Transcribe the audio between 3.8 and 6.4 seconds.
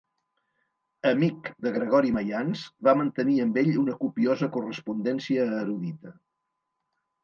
una copiosa correspondència erudita.